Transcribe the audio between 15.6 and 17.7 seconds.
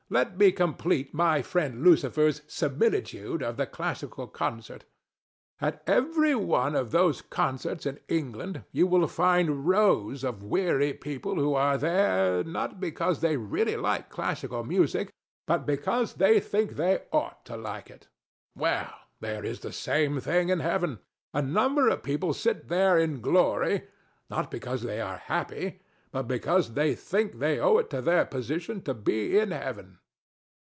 because they think they ought to